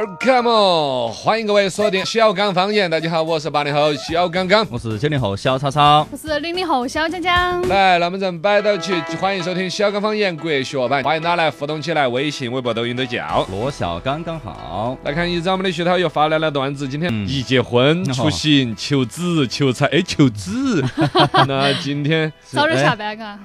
[0.00, 2.90] Welcome，欢迎各位锁定小刚方言。
[2.90, 4.66] 大家好，我是八零后小刚刚。
[4.70, 13.46] 我是九零后小超超，我是零零后小江江，来，那么咱们摆到起，欢迎收听小刚方言国学版，欢迎大家来互动起来，微信、微博、抖音都叫。
[13.50, 14.96] 罗小刚刚好。
[15.04, 20.82] 来看一张我们的徐涛又发来了段子，今天一结婚、嗯出行、求子、求财，哎，求子。
[21.46, 23.38] 那今天，早点下班嘎。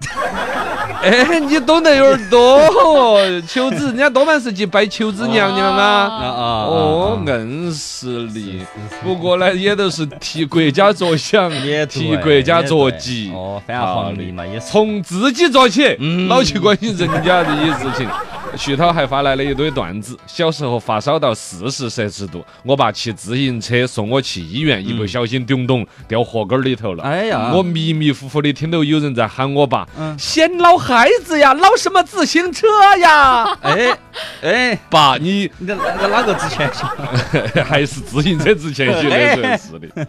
[1.02, 3.18] 哎，你懂得有点多哦。
[3.48, 6.26] 求子，人家多半是去拜求子娘娘啊啊。
[6.26, 8.60] 啊哦，啊硬实力。
[9.02, 13.30] 不过呢，也都是替国家着想，也替国家着急。
[13.34, 14.66] 哦，反下皇帝嘛也是。
[14.66, 18.06] 从自己做起，嗯老去关心人家这些事情。
[18.56, 27.02] 徐涛还发来了一堆段子，小时候发烧到四十摄氏度，我爸骑自行车送我去医院，一不小心咚咚掉河沟里头了。
[27.04, 32.66] 哎呀，我迷迷糊糊的听到有人在喊我爸嗯，嫌老孩子呀，捞什么自行车
[33.00, 33.44] 呀？
[33.62, 33.98] 哎
[34.42, 37.62] 哎，爸，你你这那个哪个值钱些？
[37.62, 40.06] 还是自行车之前学的时候是的。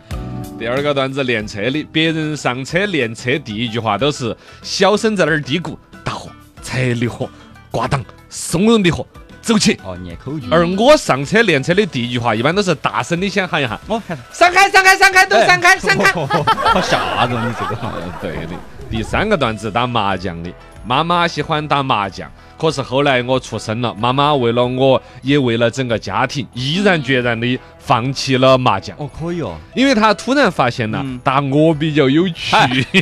[0.59, 6.29] 第二个段子练车的，别人上车练车第一句话都是小声在那儿嘀咕：大河、
[6.61, 7.27] 踩离合、
[7.71, 9.05] 挂档、松茸的火，
[9.41, 9.77] 走起。
[9.83, 10.47] 哦，念口诀。
[10.49, 16.11] 而我上车练车的第一句话，一般都是大声的先喊一下我喊，闪开、闪开、闪开，都闪开、闪开。
[16.73, 17.75] 好吓人，你这个。
[17.81, 18.55] 呃对的。
[18.89, 20.51] 第三个段子打麻将的，
[20.85, 22.29] 妈妈喜欢打麻将，
[22.61, 28.95] 可是后来我出生了，妈妈为了我，也为了整个家庭，毅然决然的放弃了麻将。
[28.99, 29.55] 哦，可以哦。
[29.73, 32.55] 因为他突然发现了嗯打我比较有趣，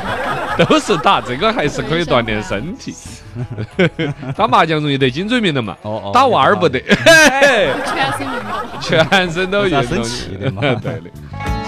[0.66, 2.94] 都是打这个还是可以锻炼身体。
[4.34, 6.10] 打麻将容易得颈椎病的嘛，哦哦。
[6.14, 7.76] 打娃儿不得，全
[8.16, 9.84] 身运动，全身都运动。
[9.84, 11.10] 生气的嘛对的。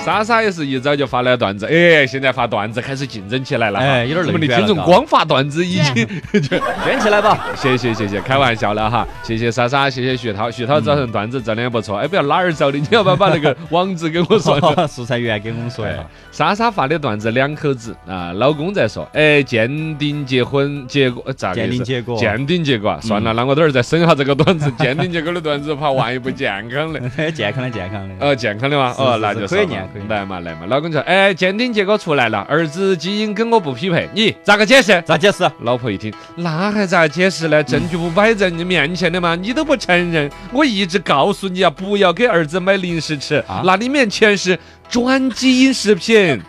[0.05, 3.79] 莎莎也是一早就发了段子，哎，现在发段子开始竞争起来了。
[3.79, 5.95] 哎有点我们的听众光发段子已经
[6.43, 7.47] 卷 起来吧。
[7.55, 14.87] 谢谢谢谢，开玩笑了哈，谢谢莎莎，谢谢徐涛，徐涛早晨段子真的也不错，哎，不要哪儿找的，你要不要把那个网址给我说一下？
[14.89, 27.01] 素材源给我们说一下。，莎莎发的段子，两口子啊，老公在说，哎，鉴定结婚结果呃咋个鉴定结果鉴定结果啊，算了，那我等会儿再审下这个段子，鉴定结果的段子，怕万一不健康的。
[27.31, 28.15] 健康的健康的。
[28.19, 28.93] 呃，健康的吗？
[28.99, 35.03] 哦，是是那就算了可以念可以念来嘛来嘛，老公说，哎，鉴定结果出来了，儿子基因跟我不匹配，你咋个解释？
[35.07, 35.49] 咋解释？
[35.61, 37.63] 老婆一听，那还咋解释呢？
[37.63, 39.35] 证据不摆在你面前的吗？
[39.35, 44.59] 你都不承认，我一直告诉你啊，不要给儿子买零食吃，啊那里面全是
[44.89, 46.41] 转基因食品，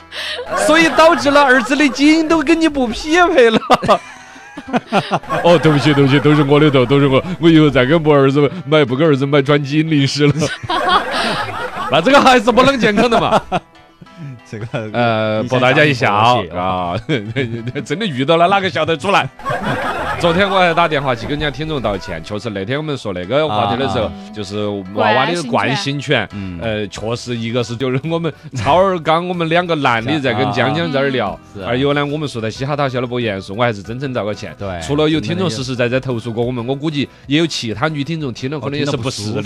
[0.66, 3.58] 所以导致了儿子的基因都跟你不匹配了。
[5.42, 10.34] 哦，对不起，对不起，都是我的错，都是我，我以后再给我儿子买，不给儿子买转基因零食了。
[11.90, 13.40] 那这个还是不能健康的嘛？
[14.50, 16.12] 这个呃，博大家一笑
[16.54, 16.94] 啊，
[17.84, 19.28] 真的遇到了哪个笑得出来？
[20.20, 26.28] 昨天我还打电话去跟人家听众道歉，确实那天我们说那个话题的时候啊，就是娃娃的惯性权。
[26.34, 26.58] 嗯。
[26.60, 34.54] 呃，确实，一个是就是我们超儿刚我们两个男的在跟江江在那儿聊是，啊二有呢我们说的嘻哈大笑的不严肃，我还是真诚道个歉。
[34.58, 39.42] 对除了有听众实实在在投诉过我们，我估计也有其他女听众听了可能也是不适的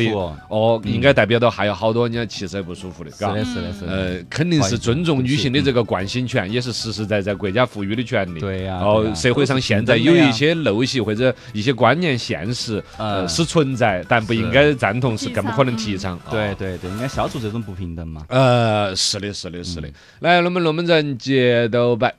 [0.49, 3.93] 哦应该代表到还有好多人家其实不舒服的，嘎是的，是的，是的。
[3.93, 8.41] 呃，肯定是尊重女性的这个惯性权，也是实实在在国家赋予的权利。
[8.41, 16.17] 对呀哦社会上现在有一些陋习或者一些观念现实，呃，嗯是存在，但不应该赞同，是更不可能提倡。
[16.27, 16.31] 哦。
[16.31, 18.25] 对对对，应该消除这种不平等嘛。
[18.29, 19.89] 呃，是的，是的，是的。
[20.21, 22.15] 来，我们龙门阵接着摆，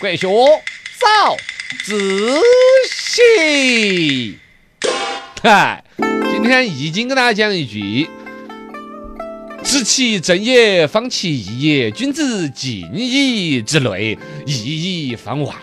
[0.00, 0.26] 国学
[0.98, 1.36] 早
[1.84, 1.98] 自
[2.90, 4.38] 习。
[5.42, 8.08] 嗨，今天易经跟大家讲一句。
[9.64, 11.90] 知其正也，方其义也。
[11.90, 15.54] 君子敬以之内，义以方外。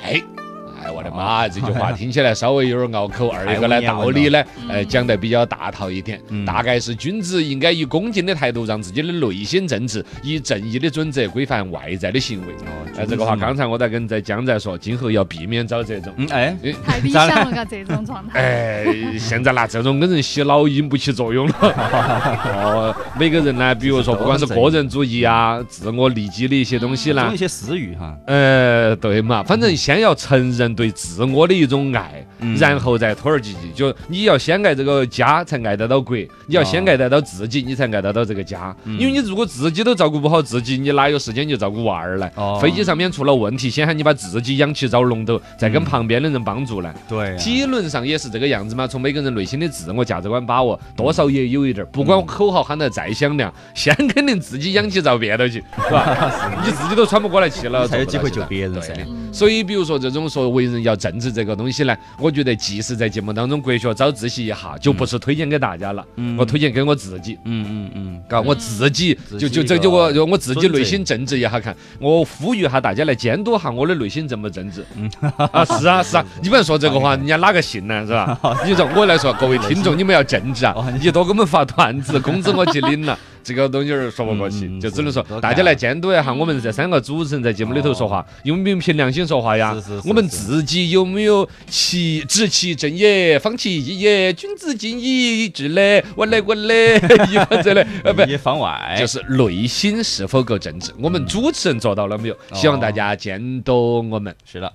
[0.90, 1.48] 哎，我的妈！
[1.48, 3.30] 这句话听起来稍微有点拗口。
[3.30, 6.20] 二一个呢，道理呢，呃，讲得比较大套一点。
[6.30, 12.54] 嗯大概是君子应该以恭敬的态度，让自己的内心正直，以正义的准则规范外在的行为。
[12.98, 16.12] 哎，这个话刚才我在跟在江在说，今后要避免找这种。
[16.18, 18.40] 嗯，哎，哎太理想了嘎，这种状态。
[18.42, 21.54] 哎，现在拿这种跟人洗脑已经不起作用了。
[21.62, 28.18] 哦，每个人呢，比如说不管是个人主义啊、自我利己的一些东西呢总有一，些私欲哈。
[28.26, 33.70] 呃，对嘛，反正先要承认人对自我的一种爱，嗯然后再推而及之。
[33.76, 38.74] 就你要先爱这个家，才爱得到国；你要先爱得到自己，你才爱得到这个家。
[38.86, 42.30] 因为你如果自己都照顾不好自己，你哪有时间去照顾娃儿呢？
[42.36, 46.94] 哦飞机上面出了问题，先喊你把自己养起遭龙头，再跟旁边的人帮助呢。
[47.10, 51.90] 对啊，理论上也是这个样子嘛，从每个人内心的自我价值观把握，多少也有一点儿。
[51.92, 56.32] 不管口号喊得再响亮， 先肯定自己养起遭别的去，是吧？
[56.66, 58.94] 你自己都喘不过来气了，才有机会救别人噻。
[59.34, 66.06] 所以，比如说这种说为人要政治这个东西呢，我觉得即使在节目当中国学早自习一下，就不是推荐给大家了，
[66.38, 67.38] 我推荐给我自己。
[67.46, 74.86] 嗯嗯嗯，嘎，我自己就就这就我就我自己内心政治一下看，我呼吁下大家来监督下我的内心正不正直。
[75.52, 78.06] 啊，是啊是啊，你不能说这个话，人家哪个信呢？
[78.06, 78.40] 是吧？
[78.66, 80.94] 你说我来说，各位听众， 你们要政治啊哦！
[81.02, 83.18] 你多给我们发段子，工资我去领了。
[83.44, 90.02] 这个东西儿说不过去，嗯就只能说大家来监督一下我们这三个主持人在节目里头说话，有没有凭良心说话呀是是？
[90.02, 96.96] 是我们自己有没有其执其正也，方其义也，君子敬以致嘞，我来我来，
[97.30, 98.22] 一方这来，呃不。
[98.30, 102.38] 也防外，就是内心是否够正直，我们主持人做到了没有？
[102.54, 104.36] 希望大家监督我们。
[104.46, 104.72] 是的，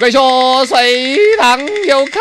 [0.00, 0.18] 国学
[0.64, 2.18] 随堂有考，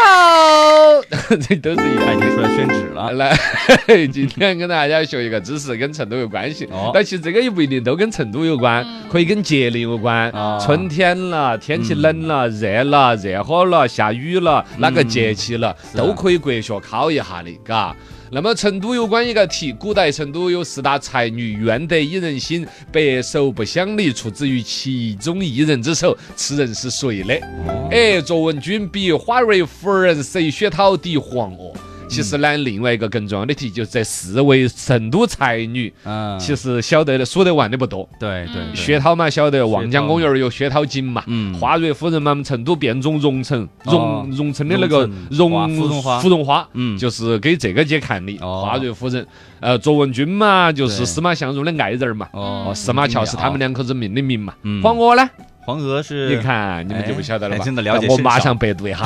[1.48, 1.98] 这都是已。
[2.20, 3.10] 经出来宣纸了。
[3.14, 3.34] 来，
[4.12, 6.66] 今天跟大家学一个知识，跟成都有关系。
[6.66, 10.30] 哦但其实这个也不一定都跟成都有关，可以跟节令有关。
[10.32, 17.96] 哦春天了，天气冷了，热了，热火了，下雨了，哪个节气了，都可以国学考一下的，嘎。
[18.32, 26.16] 那么成都有关一个题，古代成都有四大才女，愿得一人心，白首不相离，出自于其中一人之手。
[26.36, 27.34] 此人是谁呢？
[27.90, 31.74] 哎，卓文君比花蕊夫人，谁雪涛敌黄哦？
[32.10, 38.10] 其实呢，另外一个更重要的题，就是这四位成都才女，嗯，其实晓得的数得完的不多。
[38.20, 41.24] 对对对，薛涛嘛，晓得望江公园有薛涛井嘛。
[41.28, 45.68] 嗯花蕊夫人嘛，我们成都变种蓉城哦荣荣城的那个蓉花
[46.20, 48.36] 芙蓉花，嗯就是给这个节看的。
[48.42, 49.26] 哦花蕊夫人，
[49.60, 52.28] 呃，卓文君嘛，就是司马相如的爱人嘛。
[52.34, 54.54] 哦哦，司马桥是他们两口子命的名嘛。
[54.64, 55.30] 嗯黄娥呢？
[55.70, 57.62] 黄河是你看你们就不晓得了吧？
[57.62, 58.98] 哎真的了解我马上百度一下。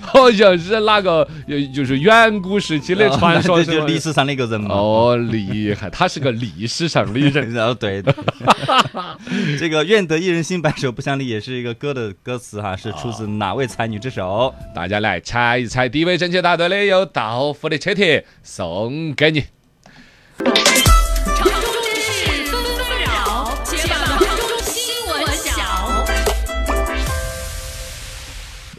[0.00, 4.74] 好像是哪个，呃就是远古时期的传说就历史上的一个人嘛。
[4.74, 7.52] 哦，厉害，他是个历史上的人。
[7.52, 8.02] 然 后对，
[9.60, 14.54] 这个“愿得一人心，白首不相离”也是一个歌的歌词哈，是出自哪位才女之手？
[14.74, 19.44] 大家来猜一猜，第一位正确答对的有道夫的车贴送给你。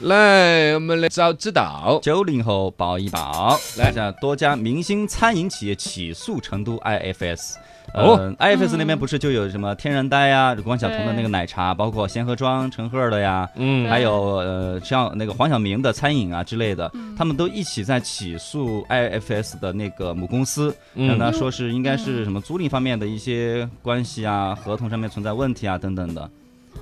[0.01, 2.00] 来，我们来找指导。
[2.01, 3.83] 九零后抱一抱，来。
[3.83, 7.57] 看一下多家明星餐饮企业起诉成都 IFS。
[7.94, 8.15] 哦。
[8.15, 13.88] 呃，IFS 那边不是就有什么天然呆呀、关晓彤的那个奶茶，包括贤合庄、陈赫的呀，嗯。
[13.88, 21.09] 还有呃像那个黄晓明的餐饮啊之类的，他们都一起在起诉 IFS 的那个母公司，嗯。
[21.09, 26.27] 让他说是应该是什么租赁方面的一些关系啊，合同上面存在问题啊等等的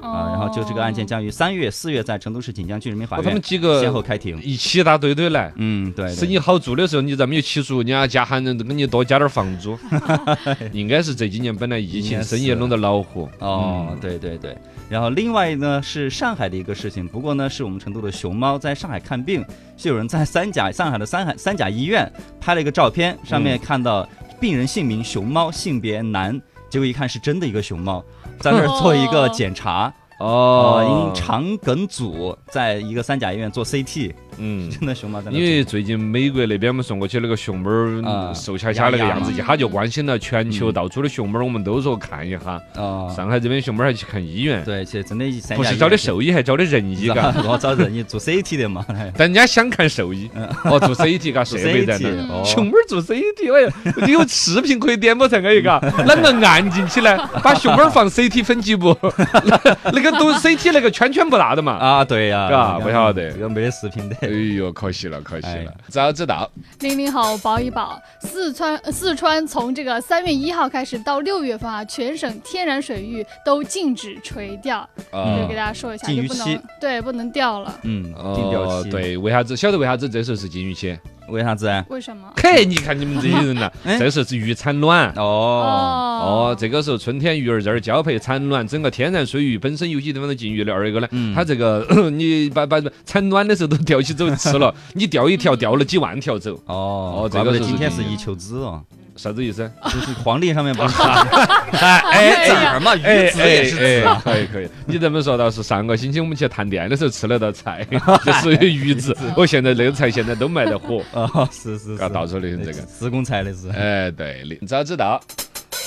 [0.01, 4.41] 啊，然后就这个案件将于三月、四月在成都市锦江区人民法院他们几个先后开庭。
[4.41, 5.51] 一起打堆堆来。
[5.57, 9.77] 嗯，对，对生意好做的时候，你咋没有起诉人家家喊人给你多加点房租？
[10.71, 13.30] 应该是这几年本来疫情生意弄得恼火。
[13.39, 14.57] 哦，对对对。
[14.89, 19.46] 然后另外呢是上海的一个事情，不过呢是我们成都的熊猫在上海看病，
[19.77, 24.08] 是有人在三甲上海的三海三甲医院拍了一个照片，上面看到
[24.39, 28.03] 病人姓名熊猫，性别男，结果一看是真的一个熊猫，
[28.39, 29.93] 在那儿做一个检查。
[30.19, 34.69] 哦，因肠梗阻，在一个三甲医院做 CT，嗯。
[34.69, 35.43] 真的熊猫在那因。
[35.43, 42.62] 为最近美国那边我们送过去那个熊猫瘦恰恰那个样子，一下就关心了全球嗯到处的熊猫儿，我们都说看一下。
[42.75, 47.34] 哦，上海这边熊猫儿还去看医院，对，其实真的不是找的兽医，还找的人医，嘎。
[47.48, 48.86] 我 找人医做 CT 的嘛。
[49.15, 50.29] 但人家想看兽医，
[50.65, 53.74] 哦，做 CT 嘎， 设备在那熊猫儿做 CT，哎呀，
[54.05, 57.17] 你有视频可以点播才可以嘎，啷个按进去呢？
[57.43, 58.96] 把熊猫儿放 CT 分级不？
[59.91, 61.74] 那个都 CT 那个圈圈不大的嘛。
[61.74, 64.15] 啊，对呀，嘎不晓得这个没得视频的。
[64.29, 65.77] 哎呦，可惜了，可惜了哎。
[65.88, 74.79] 早知道，零零后保一保，四川呃四川从这个三月一号开始到六月份啊，全省天然水域都禁止垂钓，
[75.12, 77.79] 啊就给大家说一下，就不禁渔期能对不能钓了。
[77.83, 78.03] 嗯，
[78.36, 79.57] 禁钓期。，哦对，为啥子？
[79.57, 80.98] 晓得为啥子这时候是禁渔期？
[81.31, 81.86] 为啥子啊？
[81.89, 82.31] 为什么？
[82.38, 85.12] 嘿，你看你们这些人呐， 哎这时候是鱼产卵。
[85.15, 90.74] 哦，哦，这个时候春天鱼儿在这儿交配产卵，整个天然水域本身有些地方都禁渔的。
[90.74, 98.83] 二一个呢，嗯它这个 你把把产卵的时候都钓起走吃了， 你钓一条钓了几万条走，哦哦，这个是怪不得今天是一球子哦。
[99.19, 99.69] 啥子意思？
[99.85, 104.21] 就是皇帝上面不是 哎哎字儿嘛，哎鱼字也是字哎，啊。
[104.23, 104.69] 可以可以。
[104.85, 107.85] 你这么说倒是，上个星期我们去探店的时候吃了道菜，
[108.23, 109.15] 这属于鱼子。
[109.35, 112.79] 我现在那个菜现在都卖得火，啊， 是是是，啊，到处流行这个。
[112.83, 113.69] 自贡菜的是。
[113.69, 115.19] 哎，对的，早知道。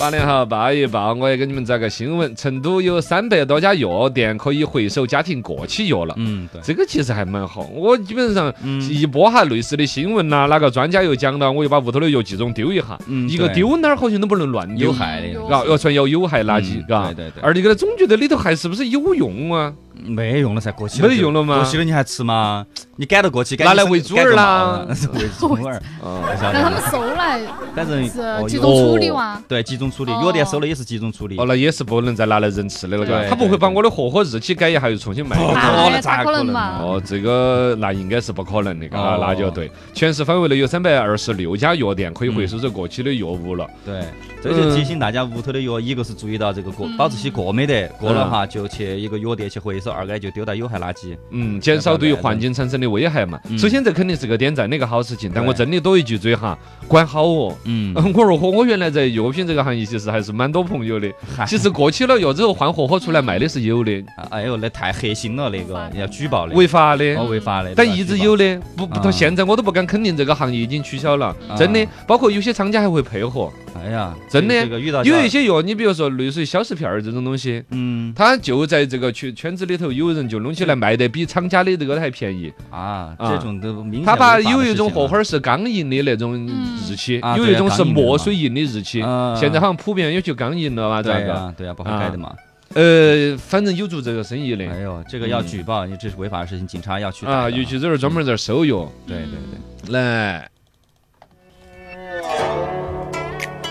[0.00, 6.14] 八零后报一报，我也给你们找个新闻：成都有三百多家药店可以回收家庭过期药了。
[6.18, 8.80] 嗯，对，这个其实还蛮好，我基本上嗯。
[8.92, 16.84] 一播哈类似的新闻呐，哪个专家又讲了，我又把屋头的药集中丢一下，嗯一个丢哪儿好像都不能乱丢有，害的，嘎，要算要有害垃圾。
[16.86, 17.42] 对对对。
[17.42, 19.72] 而你给他，总觉得里头还是不是有用啊？
[19.94, 22.66] 没用了噻，过期没得用了吗过期了你还吃吗？
[22.96, 27.40] 你赶得过期，拿来喂猪儿啦 喂猪儿，啊，不晓得让他们收来
[27.74, 29.40] 反正是集中处理哇。
[29.48, 31.44] 对集中处理，哦药店收了也是集中处理哦，。
[31.46, 33.18] 那也是不能再拿来人吃的了，嘎。
[33.20, 35.48] 对他不会把我的货货日期改一下又重新卖给我。
[35.48, 36.78] 不可哎能咋咋可能嘛？
[36.80, 39.70] 哦，这个那应该是不可能的，嘎，哦那就对。
[39.92, 43.66] 全市范围内有三百二十六家药店可以回收这过期的药物了。
[43.84, 44.02] 对，
[44.42, 51.16] 这就提醒大家屋头的药，一个是注意到这个过保质期过没得，过了哈就去一个药店去回收，二个就丢到有害垃圾。
[51.30, 53.38] 嗯，减少对于环境产生的危害嘛。
[53.50, 57.56] 嗯首先，这肯定是个点赞的一个好事情，但我真的多一句嘴哈，管好哦。
[57.64, 61.10] 嗯， 我如果，我原来在药品这个行业其实还是蛮多朋友的。
[61.46, 67.14] 其实过期了药之后换盒盒出来卖的是有的，哎呦，那太黑心了，那个 要举报的，违法的。
[67.16, 71.86] 哦违法的，但一直有的，不不啊到现在我都不敢肯定这个行业已经取消了，啊真的。
[72.06, 74.66] 包括有些厂家还会配合，哎呀，真的
[75.04, 82.52] 有一些药，你比如说类似于消食片儿这种东西，嗯它就在这个圈圈子里头，有人就弄起来卖得比厂家的这个还便宜。
[82.70, 89.02] 啊，啊这种都明显他把有一种事情了货花是钢印的那种嗯日期，啊对啊有一种是墨水印的日期。
[89.02, 91.18] 啊现在好像普遍有就钢印了嘛，咋个？
[91.20, 92.34] 对呀对呀，不好改的嘛。
[92.74, 98.90] 呃，反正有做这个生意的哎呦，这个要举报，你这是违法的事情，警察要去啊，尤其这儿专门在收药。
[99.06, 99.92] 对对对。
[99.92, 100.48] 来，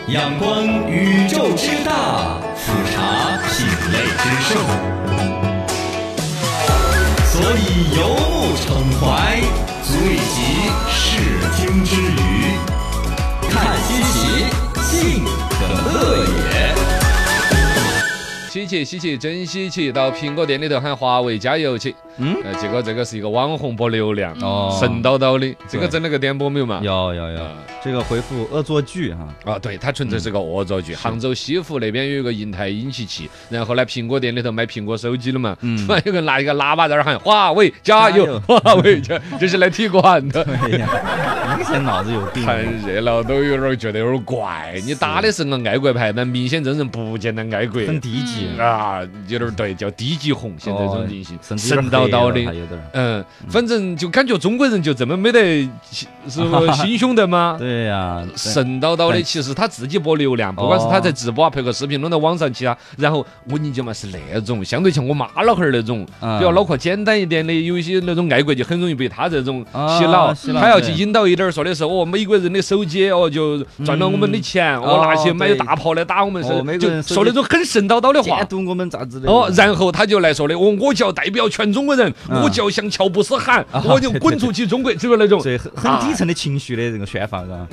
[0.08, 4.62] 仰观宇宙之大，俯察品类之盛，
[7.42, 8.70] 所以游目骋
[9.02, 9.42] 怀，
[9.84, 11.02] 足以极视
[11.58, 12.54] 听之娱，
[13.50, 14.14] 看稀奇，
[14.92, 15.58] 尽可
[15.92, 16.54] 乐也。
[18.48, 19.92] 稀奇稀奇，真稀奇！
[19.92, 25.56] 到苹果店里头喊华为加油去，嗯，呃，结果这个是一个网红博流量，哦神叨叨的。
[25.68, 26.80] 这个整了个点播没有嘛？
[26.84, 27.52] 有有有，啊
[27.84, 30.94] 这个回复恶作剧哈，啊，对，它纯粹是个恶作剧。
[30.94, 40.44] 杭州西湖那边有一个银泰引起器，然后呢，苹果店里头卖苹果手机的嘛，嗯突然有个人拿一个喇叭在那儿喊华为加油，华为加，这是来踢馆的。
[40.62, 40.88] 对呀，
[41.58, 42.46] 明显脑子有病。
[42.46, 47.82] 看热闹都有点儿觉得有点儿怪，你打的是个爱国牌，但明显这人不见得爱国。
[47.82, 52.34] 很低级，啊，有点儿对，叫低级红，现在这种明星，甚至神叨叨的。
[52.34, 52.84] 黑了还有点儿。
[52.94, 57.56] 嗯，反正就感觉中国人就这么没得心是不心胸 的吗？
[57.58, 76.42] 对呀，神叨叨的，其实他自己播流量，不管是他在直播啊、拍个视频弄到网上去啊，然后我跟你讲嘛，是那种相对像我妈老汉儿那种，嗯比较脑壳简单一点的，有一些那种爱国就很容易被他这种啊洗脑，他要去引导一点儿，说的是哦，美国人的手机哦就赚了我们的钱，嗯哦拿去买大炮来打我们，
[76.80, 78.48] 就说那种很神叨叨的话监。
[78.48, 79.32] 督我们咋子的？
[79.32, 82.42] 哦，然后他就来说的，哦，我就要代表全中国人，嗯。
[82.42, 85.42] 我就要向乔布斯喊，啊我就滚出去中国，就是那种？
[85.42, 87.68] 对，很很底层的情绪的这个宣发，嘎。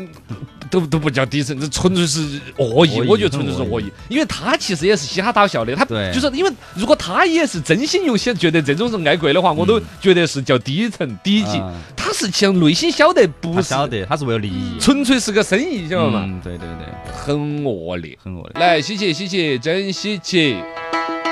[0.71, 2.21] 都都不叫底层，这纯粹是
[2.59, 5.83] 恶意，我觉得纯粹是恶意，因为他其实也是嘻哈大笑的，他
[6.13, 11.57] 就是因为如果他也是真心用心觉得这种是爱国的话，我都觉得是叫低层低级。
[11.57, 16.23] 啊，他是其实内心晓得不是，晓得他是为了利益，纯粹是个生意，晓得嘛？
[16.27, 18.19] 嗯，对对对，很恶劣。
[18.23, 18.61] 很恶劣。
[18.61, 20.59] 来，稀奇稀奇，真稀奇！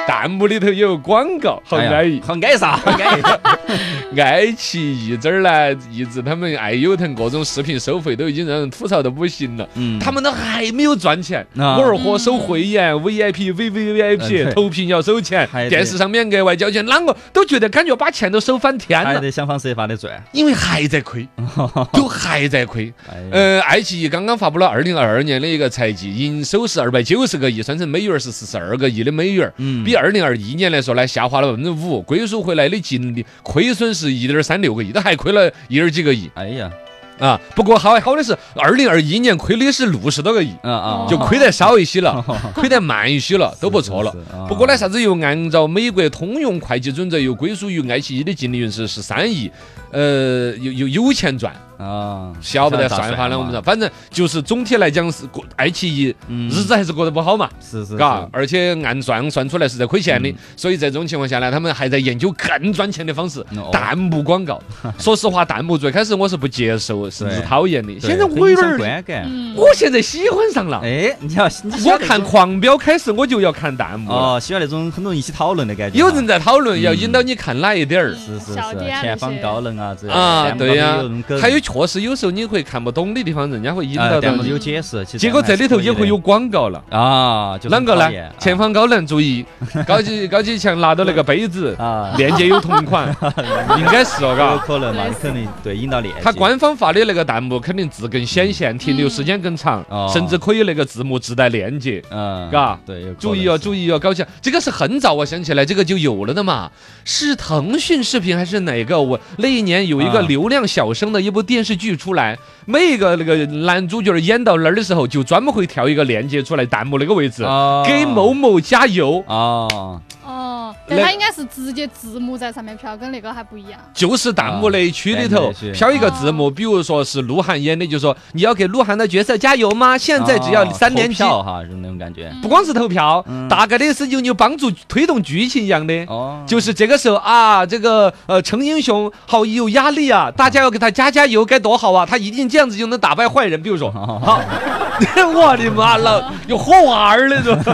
[0.07, 2.21] 弹幕里头有广告，好安逸。
[2.25, 2.77] 好安啥？
[2.79, 4.21] 好安逸。
[4.21, 9.69] 爱奇艺这儿呢，一直他们爱优腾各种视频收费都已经让人吐槽的不行了。
[9.75, 20.23] 嗯他们都还没有赚钱，啊我儿豁收会员、VIP、嗯 VVVIP 投屏要收钱电视上面额外交钱，啷个都觉得感觉把钱都收翻天了，还得想方设法的赚。
[20.33, 21.27] 因为还在亏，
[21.93, 22.93] 都还在亏。
[23.31, 36.71] 呃，爱奇艺刚刚发布了二零二二年的一个财季，营收是二百九十个亿，算成美元是四十二个亿的美元，嗯比二零二一年来说呢下滑了百分之五，归属回来的净利亏损是一点三六个亿，都还亏了一点几个亿哎呀，
[37.19, 37.41] 啊。
[37.55, 40.53] 不过好好的是，二零二一年亏的是六十多个亿。
[40.63, 42.25] 啊啊，就亏得少一些了，
[42.55, 44.15] 亏得慢一些了，都不错了。
[44.49, 49.51] 不过呢，啥子又按照美国通用会计准则，又归属于爱奇艺的净利润是十三亿，
[49.93, 57.49] 呃，有有有钱赚，啊，晓不得算法呢，我们说，反正就是总体来讲是过爱奇艺嗯日子还是过得不好嘛。
[57.61, 64.61] 是是嘎，而且按算算出来是在亏钱的嗯，所以在这种情况下呢，他们还在研究更赚钱的方式哦，弹幕广告。
[64.99, 67.99] 说实话，弹幕最开始我是不接受，甚至讨厌的。
[68.01, 69.25] 现在我有点儿，观感。
[69.27, 70.81] 嗯，我现在喜欢上了。
[70.83, 75.99] 哎，你要我看《狂飙》开始我就要看弹幕了，哦，喜欢那种很多人一起讨论的感觉。
[75.99, 78.15] 有人在讨论，要嗯引导你看哪一点儿。
[78.15, 84.57] 是是是，前方高能啊，这啊，对呀、呀，还有确实有时候你会看不懂的地方，人家会引导到你啊弹幕有。
[84.59, 86.83] 解释，结果这里头也会有广告了。
[86.91, 89.45] 啊，就是啷个呢前方高能， 注意，
[89.87, 93.15] 高级高级强拿到那个杯子， 啊，链接有同款，
[93.79, 94.57] 应该是哦，有嘎。
[94.57, 96.21] 可能嘛，你肯定对引导链接。
[96.23, 102.03] 它官方发的那个弹幕肯定字更显现，停留时间更长哦，甚至可以那个字幕自带链接。
[102.11, 104.27] 嗯，嘎对，注意哦，注意哦，高强！
[104.41, 106.71] 这个是很早，我想起来这个就有了的嘛，
[107.05, 109.01] 是腾讯视频还是哪个？
[109.01, 110.27] 我那一年有一个啊。
[110.27, 119.23] 流量小生的一部电视剧出来，每一个那个男主角演到那儿的时候，就专门会跳一个链接出来，弹幕那个位置，哦给某某加油。
[119.27, 123.79] 哦，哦，但那它应该是直接字幕在上面飘，跟那个还不一样。
[123.95, 129.97] 就是弹幕那一区里头飘一个字幕，比如说是鹿晗演的，就说你要给鹿晗的角色加油吗？
[129.97, 132.33] 现在只要哦三连击，哈，是那种感觉。
[132.43, 135.95] 不光是投票，嗯大概的是有有帮助推动剧情一样的。
[136.09, 142.05] 哦，就是这个时候啊，这个呃程英雄好有压力啊，大家要给他加加油，该多好啊！
[142.05, 143.63] 他一定这样子就能打败坏人。
[143.63, 144.41] 比如说，哦好，
[145.33, 147.57] 我的妈了，有火娃儿那种。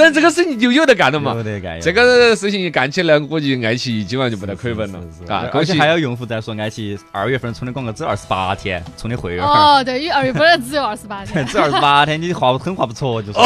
[0.00, 1.42] 但这个事情就有得干了嘛有。
[1.42, 1.80] 得干。
[1.80, 5.48] 这个事情一干起来，估计爱奇艺今晚就不得亏本了是是是啊！
[5.52, 11.44] 而且还有用户在说，爱奇艺二月份充的广告只有二十八天充的会员儿，哦，对，因为二月份只有二十八天。
[11.46, 13.38] 只二十八天，你话很划不着，就是。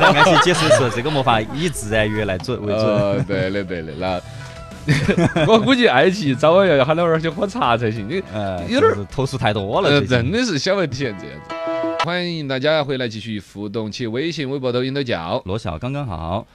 [0.00, 2.84] 然后爱奇艺解释是，这个没法以自然语来准为准。
[2.84, 4.20] 呃，对的对的，那
[5.48, 8.06] 我估计爱奇艺早晚要喊他们儿去喝茶才行。
[8.08, 11.26] 你呃， 有点儿投诉太多了，真的是小问题这样子。
[12.04, 15.40] 欢迎大家回来继续互动起，微信、微博、抖音都叫。
[15.46, 16.46] 罗小刚刚好，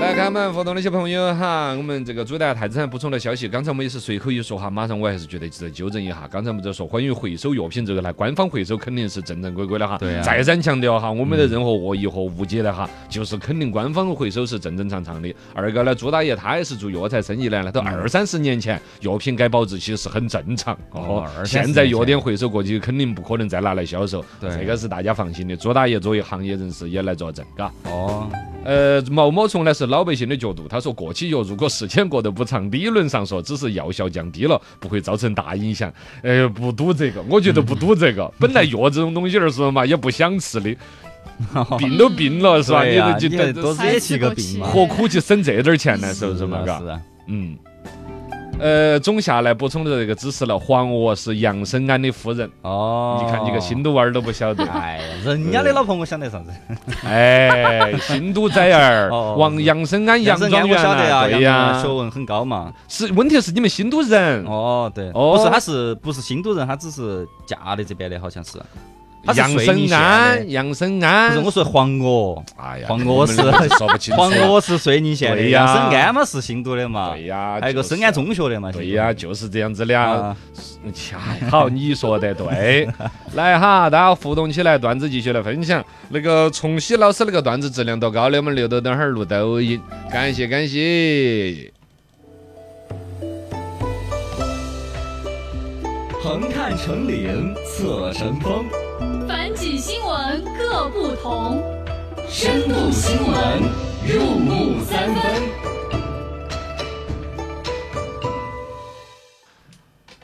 [0.00, 6.28] 来看我们互动的小朋友哈，我们这个朱大太子还补充了消息，刚才我们也是随口一说哈，马上我还是觉得值得纠正一下。
[6.30, 9.98] 刚才我们在说关于回收药品这个呢，官方回收肯定是正正规规的哈。
[9.98, 15.34] 对啊再三强调哈，我没得任何恶意和误解的哈，就是肯定官方回收是正正常常的。
[15.52, 25.56] 二个呢，朱大爷他也是做药材生意的，那都嗯二三十年前药品改保质期是很正常哦现在药店回收过去肯定不可能再拿来销售，对这个是大家放心的。
[25.56, 27.70] 朱大爷作为行业人士也来作证，嘎。
[27.84, 28.28] 哦，
[28.64, 35.92] 呃，毛毛虫呢是老百姓的角度，他说过期药如果时间过得不长，理论上说只是药效降低了，不会造成大影响。
[36.22, 38.30] 呃，不赌这个，我觉得不赌这个。
[38.40, 40.74] 本来药这种东西儿是嘛，也不想吃的，
[41.78, 42.82] 病都病了是吧？
[42.82, 44.68] 对呀就你还多惹起个病嘛。
[44.68, 46.12] 何苦去省这点儿钱呢？
[46.14, 46.62] 是不是嘛？
[46.64, 47.56] 嘎是，啊，嗯。
[48.58, 52.50] 呃，总下来补充的这个知识了，黄娥是杨生安的夫人。
[52.62, 56.50] 哦，你看你个新都娃儿都不晓得，哎呀，人家的老婆我晓得啥子？
[57.04, 62.72] 哎，新都崽儿 哦，王杨生安杨杨庄园我晓得啊，对呀，学问很高嘛。
[62.88, 66.66] 是问题是你们新都人，哦，对，哦不是，他是不是新都人？
[66.66, 68.58] 他只是嫁的这边的，好像是。
[69.26, 77.96] 他是杨生安，杨生不安是，，我说黄娥，哎呀，黄娥是说不清楚，黄娥是遂宁县的，杨生安嘛是新都的嘛，对呀，还有个就是。
[77.96, 78.70] 生安中学的嘛。
[78.70, 80.06] 对呀，就是这样子的啊。
[80.10, 80.36] 啊，
[80.94, 81.18] 恰
[81.50, 82.88] 好你说的对，
[83.34, 85.84] 来哈，大家互动起来，段子继续来分享。
[86.10, 91.72] 那个崇熙老师那个段子质量多高的，我们留到等会儿录抖音，感谢感谢。
[96.22, 98.64] 横看成岭侧成峰，
[99.26, 101.62] 反几新闻各不同，
[102.28, 103.62] 深度新闻
[104.06, 105.42] 入木三分。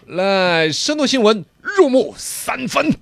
[0.06, 2.94] 来，深度新闻入木三分。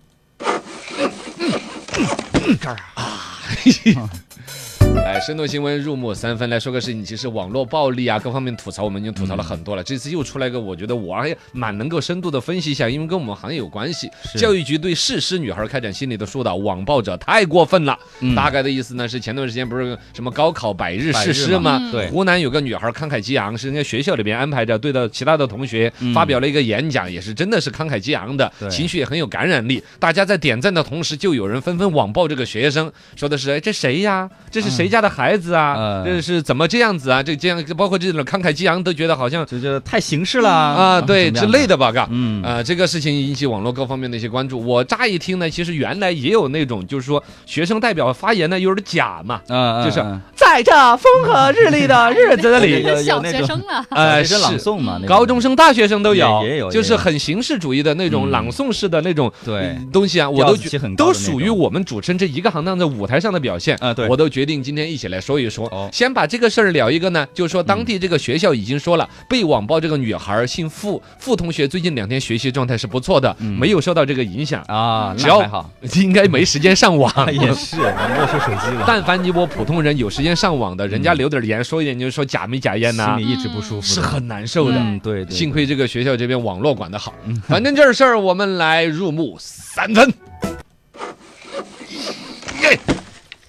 [2.61, 3.39] 这儿啊，
[5.13, 6.49] 来，深度新闻入木三分。
[6.49, 9.83] 来说个事情，其实网络暴力啊，各方面吐槽我们已经吐槽了很多了。
[9.83, 14.09] 这次又出来一个，我觉得我还蛮能够深度的分析一下，因为跟我们行业有关系。
[14.33, 17.99] 是教育局对事实女孩开展心理的疏导，网暴者太过分了。
[18.21, 21.91] 嗯大概的意思呢是，前段时间不是什么高考百日誓师吗？
[21.91, 29.83] 对湖南有个女孩慷慨激昂，是人家学校里边安排着，对到其他的同学嗯发表了一个演讲，也是真的是慷慨激昂的，对情绪也很有感染力。
[29.99, 34.29] 大家在点赞的同时，就有人纷纷网暴这个学生，说的是：“哎，这谁呀？
[34.51, 35.75] 这是谁谁家的孩子啊？
[35.79, 36.05] 嗯。
[36.05, 37.23] 这是怎么这样子啊？
[37.23, 42.07] 这这样包括这种慷慨激昂，都觉得好像就这太形式了啊，对之类的，吧，嘎。
[42.11, 42.43] 嗯。
[42.43, 44.61] 啊，这个事情引起网络各方面的一些关注。
[44.65, 54.39] 我乍一听呢，其实原来也有那种，就是说学生代表发言呢有点假嘛，嗯，就是嗯在这风和日丽的 日子里， 小学生了，哎， 是。
[54.39, 58.31] 朗是诵嘛，高中生、大学生都有，也也有就是很形式主义的那种嗯。
[58.31, 59.77] 朗诵式的那种对。
[59.77, 60.57] 嗯东西啊，我都
[60.97, 63.77] 都属于我们主持人这一个行当在舞台上的表现。
[63.81, 64.09] 啊对。
[64.09, 65.67] 我都决定今天一起来说一说。
[65.69, 65.89] 哦。
[65.93, 73.59] 先把这个事儿聊一个呢，就是说当地这个学校已经说了，被网暴这个女孩姓付，付同学最近两天学习状态是不错的，嗯。
[73.59, 77.11] 没有受到这个影响，啊，只要应该没时间上网。
[77.31, 83.17] 也是没收手机了，但凡你我普通人有时间上网的，人家留点言说一点，就是说假没假烟呐。
[83.17, 84.81] 心，里一直不舒服，是很难受的。
[85.03, 87.15] 对，幸亏这个学校这边网络管得好，
[87.47, 90.13] 反正这事儿我们来入目三分，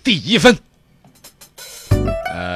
[0.03, 0.70] 第一分。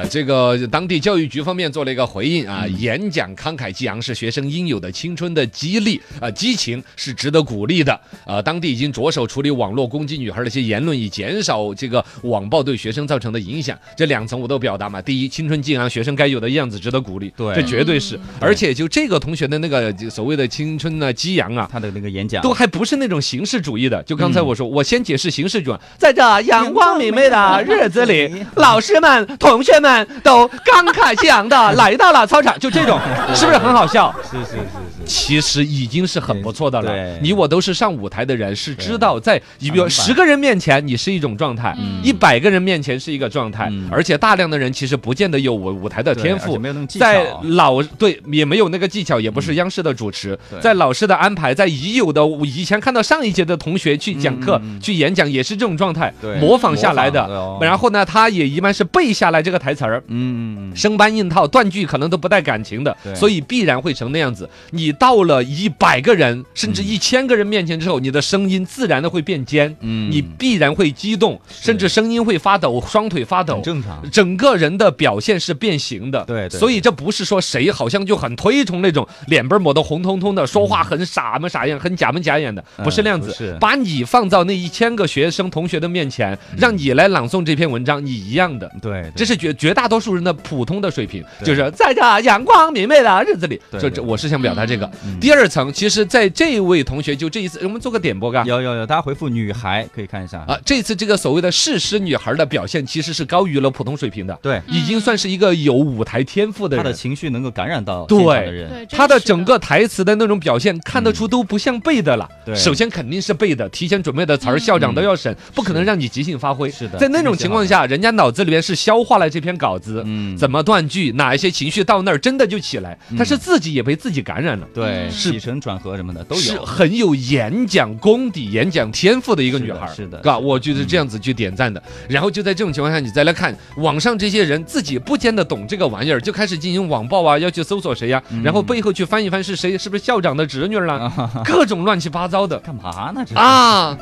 [0.06, 7.98] 呃，这个当地教育局方面做了一个回应啊，演讲慷慨激昂是学生应有的青春的激励啊，激情是值得鼓励的。
[8.24, 13.76] 呃，当地已经着手处理网络攻击女孩的一些言论，以减少这个网暴对学生造成的影响。
[13.96, 15.02] 这两层我都表达嘛。
[15.02, 18.18] 第一，青春激昂，学生该有的样子值得鼓励，对这绝对是。
[18.40, 24.02] 而且就这个同学的那个所谓的青春呢激昂啊，他的那个演讲都还不是那种形式主义的。
[24.04, 32.98] 就刚才我说，我先解释形式主义，在这阳光明媚的日子里，老师们、同学们都慷慨激昂的来到了操场，就这种，
[33.34, 34.14] 是不是很好笑？
[34.30, 34.60] 是是是是，
[35.06, 37.18] 其实已经是很不错的了。
[37.20, 42.00] 你我都是上舞台的人，是知道在你比如十个人面前你是一种状态，嗯。
[42.02, 46.58] 一百个人面前是一个状态嗯，而且大量的人其实不见得有舞舞台的天赋。
[46.98, 57.28] 在老对也没有那个技巧，也不是央视的主持，在老师的安排，在已有的以前看到上一届的同学去讲课、去演讲，也是这种状态，模仿下来的。
[57.60, 60.02] 然后呢，他也一般是背下来这个台词儿。
[60.08, 64.48] 嗯，生搬硬套，断句可能都不带感情的，所以必然会成那样子。
[64.70, 70.10] 你到了一百个人甚至一千个人面前之后，你的声音自然的会变尖，嗯。
[70.10, 73.62] 你必然会激动，甚至声音会发抖，双腿发抖很。
[73.62, 83.32] 正常，整个人的表现是变形的，对对所以这不是说谁好像就很推崇那种脸被抹得红彤彤的，说话很傻么傻样，很假模假眼的，嗯不是那样子。
[83.32, 83.56] 是。
[83.60, 88.70] 把你放到那一千个学生同学的面前，让你来朗诵这篇文章，你一样的。
[88.80, 94.85] 对，这是绝绝大多数人的普通的水平，就是在这阳光明媚的日子里，对对就这我是想表达这个。
[95.04, 95.18] 嗯。
[95.20, 98.44] 第二层，其实在这位同学就这一次，我们做个点播嘎。
[98.44, 100.38] 有有有，大家回复女孩可以看一下。
[100.40, 106.84] 啊，这次这个所谓的事实女孩的表现，其实是高于了普通水平的，对，已经算是一个有舞台天赋的人。
[106.84, 106.96] 他的。
[106.96, 108.18] 情绪能够感染到对。
[108.18, 112.28] 现场的人，对，他的整个台词的那种表现，看得出都不像背的了。
[112.44, 112.54] 对。
[112.54, 116.70] 首先肯定是背的，提前准备的词儿，嗯校长都要审，不可能让你即兴发挥。
[116.70, 124.66] 是的在那种情况下，人家脑子里面是消化了这篇稿子，嗯，怎么断句，哪一些情绪到那儿真的就起来，他是自己也被自己感染了。
[124.76, 129.90] 对起承转合什么的都是有，很有演讲功底、演讲天赋的一个女孩。
[129.94, 131.82] 是的嘎我就是这样子去点赞的。
[132.08, 141.10] 然后就在这种情况下，你再来看网上这些人自己不见得懂这个玩意儿，就开始进行网暴啊，要去搜索谁呀、然后背后去翻一翻是谁，是不是校长的侄女儿啦，
[141.42, 142.58] 各种乱七八糟的。
[142.58, 143.24] 干嘛呢？
[143.26, 143.96] 这，啊，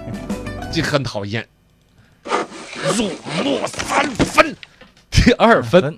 [0.72, 1.46] 这很讨厌。
[2.96, 3.10] 入
[3.44, 4.56] 木三分，
[5.08, 5.96] 第二分。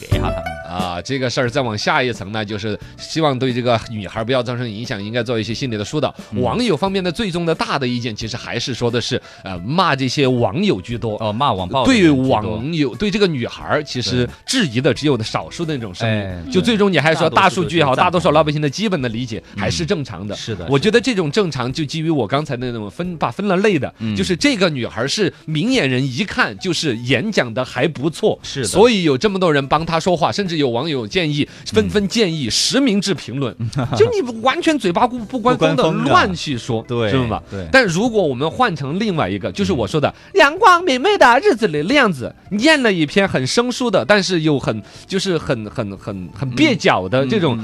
[0.00, 0.34] 给下他们，
[0.68, 6.14] 啊，这个事儿再往下一层呢，就是希望对这个女孩不要造成影响，应该做一些心理的疏导。
[6.32, 6.42] 嗯。
[6.42, 11.16] 网友方面的最终的大的意见，其实还是说的是，呃，骂这些网友居多。
[11.20, 20.36] 哦，骂网暴对网友对这个女孩，其实质疑的只有少数的那种声音，哎就最终你还说大数数据也好，大多数老百姓的基本的理解还是正常的。
[20.36, 24.14] 是的，我觉得这种正常就基于我刚才的那种分把分了类的，嗯。
[24.14, 28.66] 就是这个女孩是明眼人一看就是演讲的还不错，是的。
[28.66, 33.54] 所以有这么多人帮她说话，甚至有网友建议纷纷建议实名制评论，
[33.96, 35.90] 就你完全嘴巴不不关风的。
[36.08, 37.42] 乱去说，对是吧？
[37.50, 37.66] 对。
[37.72, 47.58] 但如果我们换成另外一个，就是我说的阳光明媚的日子里那样子，念了一篇很生疏的，但是又很就是很很很很蹩脚的这种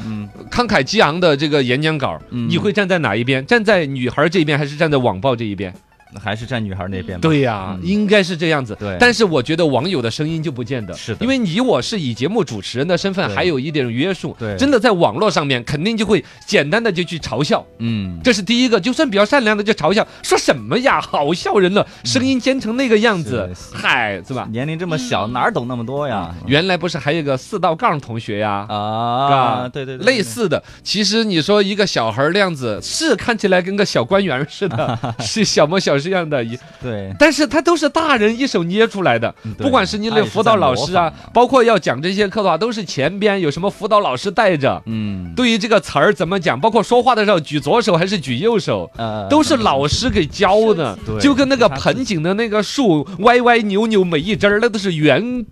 [0.51, 2.49] 慷慨激昂的这个演讲稿，嗯。
[2.49, 3.45] 你会站在哪一边？
[3.47, 5.75] 站在女孩这一边，还是站在网暴这一边？
[6.15, 8.77] 嗯还是站女孩那边吧，对呀、嗯应该是这样子。
[8.79, 14.35] 对但是我觉得网友的声音就不见得，是的因为你我是以节目主持人的身份，还有一点约束。
[14.39, 17.65] 对真的在网络上面，肯定就会简单的就去嘲笑。
[17.79, 24.49] 嗯，这是第一个，就算比较善良的就嘲笑，说什么呀， 好笑人了，声音尖成那个样子嗨，是吧？
[24.51, 26.35] 年龄这么小，哪儿懂那么多呀？
[26.47, 28.67] 原来不是还有个四道杠同学呀？
[28.69, 36.45] 啊，对对对，类似的，其实你说一个小孩儿那样子，是看起来跟个小官员似的， 是小模小是一样的。
[36.45, 44.83] 一对，但是他都是大人一手捏出来的，不管是你的辅导老师啊，包括要讲这些课的话，都是前边有什么辅导老师带着。
[44.87, 55.45] 嗯，对于这个词儿怎么讲，包括说话的时候举左手还是举右手，呃，都是老师给教的对，就跟那个盆景的那个树歪歪扭扭，每一枝儿那都是圆呃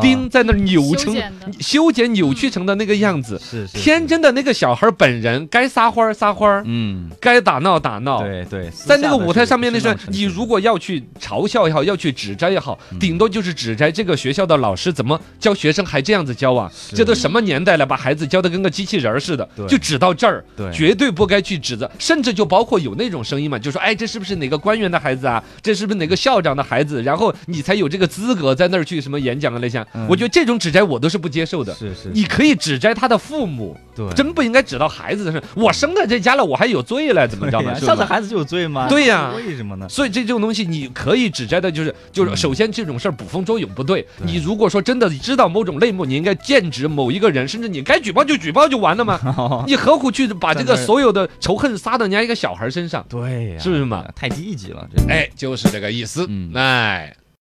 [0.00, 1.14] 钉在那儿扭成
[1.60, 3.40] 修剪扭曲成的那个样子。
[3.42, 8.22] 是是天，真的那个小孩本人该撒欢儿撒欢儿，嗯，该打闹打闹。
[8.22, 12.98] 对对，在那个舞台上面，那时候你如果要去嘲笑也好，要去指摘也好，嗯。
[12.98, 16.70] 顶多就是指摘这个学校的老师怎么教学生还这样子教啊？
[16.94, 20.72] 这都什么年代了，把孩子教的跟个机器人似的对，就指到这儿，对。
[20.72, 25.42] 绝对不该去指责，甚至就包括有那种声音嘛，就说哎，这是不是哪个官员的孩子啊？
[25.62, 27.02] 这是不是哪个校长的孩子？
[27.02, 29.84] 然后你才有这个资格在那儿去什么演讲啊那些。
[29.94, 31.74] 嗯我觉得这种指摘我都是不接受的。
[31.74, 35.50] 是是，你可以指摘他的父母，对真不应该指到孩子的身上。
[35.54, 37.64] 我生在这家了，我还有罪了，怎么着呢？
[37.64, 37.86] 对呀是吧？
[37.86, 38.88] 上次孩子就有罪吗？
[38.88, 39.88] 对呀为什么呢？
[39.88, 44.02] 所以这种东西你可以指摘的，就是就是，嗯首先这种事儿捕风捉影不对。
[44.18, 49.64] 对你如果说真的知道某种内幕，你应该剑指某一个人，甚至你该举报就举报就完了嘛。
[49.66, 53.04] 你何苦去把这个所有的仇恨撒到人家一个小孩身上？
[53.08, 54.04] 对呀，是不是嘛？
[54.14, 56.26] 太低级了，这哎，就是这个意思。
[56.28, 57.14] 嗯哎，